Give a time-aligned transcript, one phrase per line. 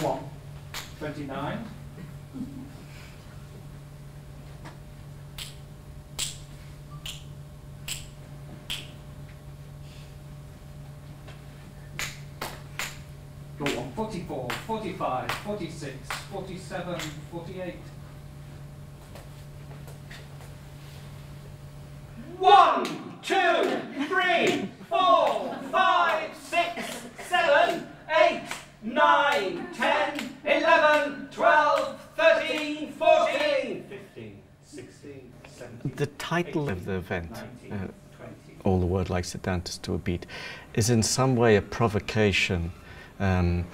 [0.00, 0.30] Go on.
[1.00, 1.64] 29.
[13.58, 13.92] Go on.
[13.96, 17.00] 44, 45, 46, 47,
[17.32, 17.74] 48.
[22.38, 22.84] One,
[23.20, 23.34] two,
[24.06, 27.88] three, four, five, six, seven,
[28.22, 28.42] eight,
[28.94, 35.92] nine, ten, eleven, twelve, thirteen, fourteen, fifteen, sixteen, seventeen.
[35.96, 37.30] The title of the event,
[37.68, 37.88] 19, uh,
[38.64, 40.26] All the World Likes to Dance to a Beat,
[40.74, 42.72] is in some way a provocation
[43.20, 43.66] um,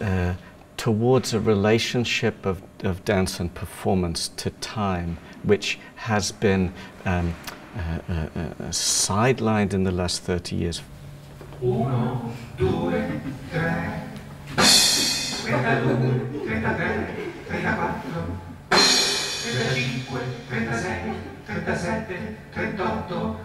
[0.00, 0.34] uh,
[0.76, 6.72] towards a relationship of, of dance and performance to time, which has been
[7.04, 7.34] um,
[7.76, 8.28] uh, uh, uh,
[8.70, 10.82] sidelined in the last 30 years.
[11.62, 14.11] Uno, due, tre,
[15.52, 16.64] 32, 33,
[17.48, 17.92] 34,
[18.62, 20.16] 35,
[20.48, 20.96] 36,
[21.46, 22.78] 37, 38,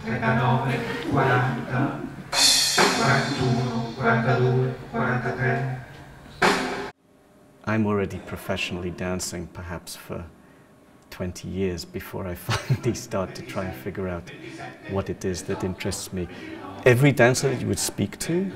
[0.06, 0.78] 39, 40,
[1.12, 2.08] 41,
[3.98, 5.78] 42, 43.
[7.66, 10.24] I'm already professionally dancing perhaps for
[11.10, 14.32] 20 years before I finally start to try and figure out
[14.92, 16.30] what it is that interests me.
[16.86, 18.50] Every dancer that you would speak to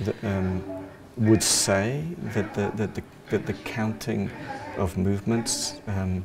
[0.00, 0.77] the, um,
[1.18, 4.30] would say that the, that, the, that the counting
[4.76, 6.24] of movements um,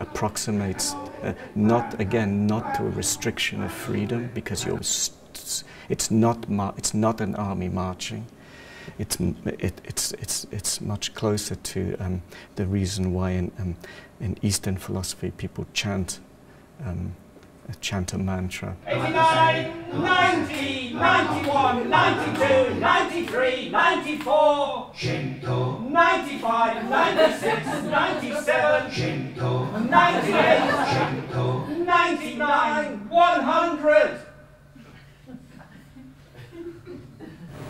[0.00, 4.78] approximates uh, not, again, not to a restriction of freedom because you're,
[5.88, 6.44] it's, not
[6.76, 8.26] it's not an army marching.
[8.98, 12.22] It's, it, it's, it's, it's much closer to um,
[12.56, 13.76] the reason why in, um,
[14.20, 16.20] in Eastern philosophy people chant,
[16.84, 17.16] um,
[17.80, 18.76] chant a mantra.
[18.86, 28.90] 89, 90, 91, 92, 93, 94, 100, 95, 96, 97,
[29.36, 31.86] 100, 98, 100.
[31.86, 34.20] 99, 100.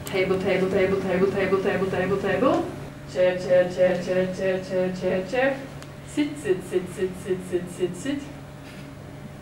[0.05, 2.71] Table, table, table, table, table, table, table, table.
[3.13, 5.61] Chair, chair, chair, chair, chair, chair, chair, chair.
[6.07, 8.21] Sit, sit, sit, sit, sit, sit, sit, sit.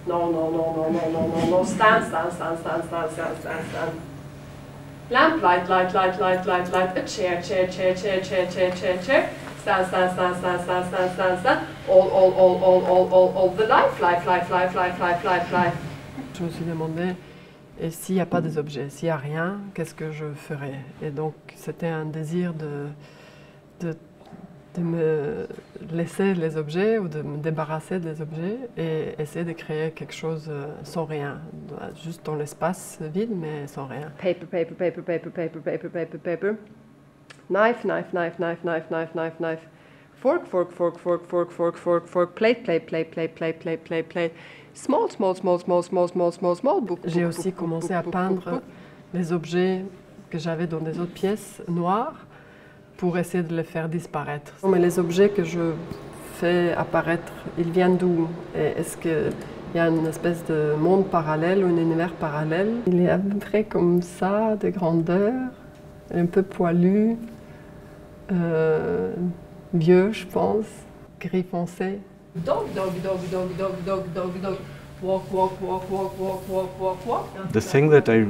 [0.06, 1.64] No, no, no, no, no, no, no, no.
[1.64, 4.00] Stand, stand, stand, stand, stand, stand, stand, stand.
[5.10, 6.96] Lamp, light, light, light, light, light, light.
[6.96, 9.30] A chair, chair, chair, chair, chair, chair, chair, chair.
[9.62, 11.66] Stand, stand, stand, stand, stand, stand, stand, stand.
[11.88, 15.52] All, all, all, all, all, all, all the life, life, life, life, life, life, life,
[15.52, 15.74] life.
[16.34, 17.14] Je me suis demandé,
[17.80, 20.80] et s'il n'y a pas des objets, s'il n'y a rien, qu'est-ce que je ferais
[21.02, 22.86] Et donc, c'était un désir de,
[23.80, 23.96] de,
[24.74, 25.46] de me
[25.92, 30.46] laisser les objets ou de me débarrasser des objets et essayer de créer quelque chose
[30.48, 31.40] euh, sans rien,
[32.02, 34.10] juste dans l'espace vide, mais sans rien.
[34.18, 36.52] Paper, paper, paper, paper, paper, paper, paper, paper.
[37.50, 39.60] Knife, knife, knife, knife, knife, knife, knife, knife.
[40.14, 42.34] Fork, fork, fork, fork, fork, fork, fork, fork.
[42.34, 44.32] Plate, plate, plate, plate, plate, plate, plate, plate.
[44.72, 46.80] Small, small, small, small, small, small, small, small.
[47.04, 48.62] J'ai aussi commencé à peindre
[49.12, 49.84] les objets
[50.30, 52.26] que j'avais dans des autres pièces noires
[52.96, 54.52] pour essayer de les faire disparaître.
[54.66, 55.72] Mais les objets que je
[56.34, 58.28] fais apparaître, ils viennent d'où?
[58.54, 59.32] Est-ce qu'il
[59.74, 62.70] y a une espèce de monde parallèle ou un univers parallèle?
[62.86, 65.32] Il est à peu près comme ça, de grandeur,
[66.14, 67.16] un peu poilu,
[68.30, 69.14] euh,
[69.74, 70.66] vieux, je pense,
[71.20, 72.00] gris foncé.
[72.34, 74.56] Dog, dog, dog, dog, dog, dog, dog, dog.
[75.02, 77.52] Walk, walk, walk, walk, walk, walk, walk, walk.
[77.52, 78.26] The thing that I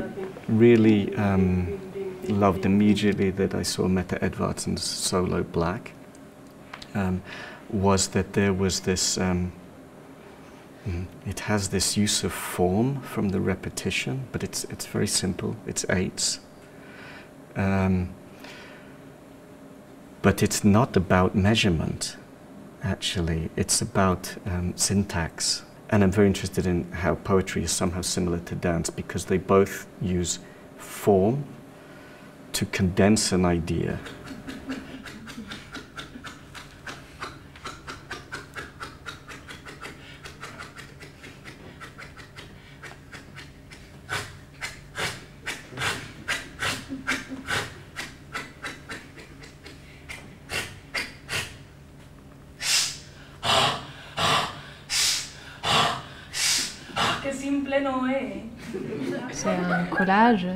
[0.48, 1.66] really um,
[2.28, 5.92] loved immediately that I saw Mette Edvardsen's solo Black
[6.94, 7.22] um,
[7.70, 9.52] was that there was this, um,
[10.86, 15.56] mm, it has this use of form from the repetition, but it's, it's very simple,
[15.66, 16.40] it's eights.
[17.56, 18.14] Um,
[20.20, 22.16] but it's not about measurement,
[22.82, 25.64] actually, it's about um, syntax.
[25.90, 29.86] And I'm very interested in how poetry is somehow similar to dance because they both
[30.00, 30.38] use
[30.78, 31.44] form
[32.52, 33.98] to condense an idea.
[57.22, 58.42] Que simple no es.
[59.30, 60.46] C'est un collage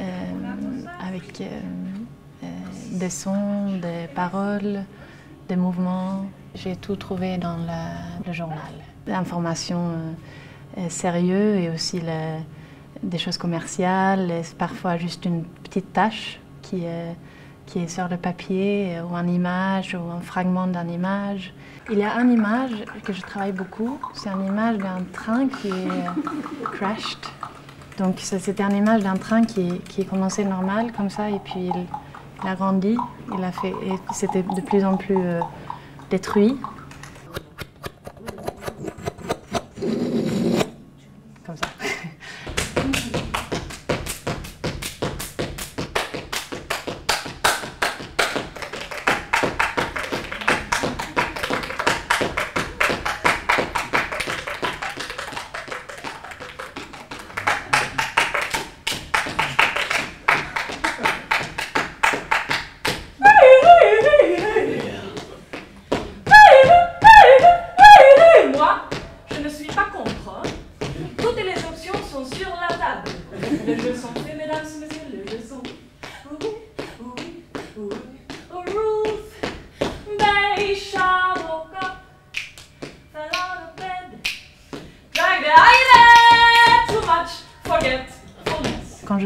[0.00, 1.44] avec euh,
[2.42, 2.46] euh,
[2.92, 4.84] des sons, des paroles,
[5.48, 6.26] des mouvements.
[6.54, 7.56] J'ai tout trouvé dans
[8.26, 8.58] le journal.
[9.06, 9.90] L'information
[10.78, 12.00] euh, sérieuse et aussi
[13.02, 17.14] des choses commerciales, parfois juste une petite tâche qui est
[17.66, 21.54] qui est sur le papier, ou une image, ou un fragment d'une image.
[21.90, 25.68] Il y a une image que je travaille beaucoup, c'est une image d'un train qui
[25.68, 27.18] est euh, crashed.
[27.98, 31.86] Donc c'était une image d'un train qui, commencé normal comme ça et puis il,
[32.42, 32.96] il a grandi,
[33.36, 35.40] il a fait, et c'était de plus en plus euh,
[36.10, 36.58] détruit.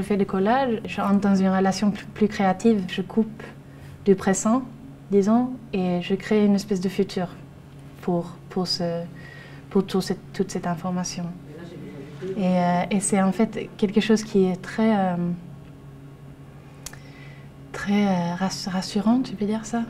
[0.09, 2.83] Fais des collages, je rentre dans une relation plus, créative.
[2.89, 3.43] Je coupe
[4.07, 4.63] du présent,
[5.11, 7.29] disons, et je crée une espèce de futur
[8.01, 9.03] pour, pour, ce,
[9.71, 11.25] pour toute cette information.
[12.37, 15.17] Et, euh, et c'est en fait quelque chose qui est très, euh,
[17.73, 19.83] très euh, rass- rassurant, tu peux dire ça?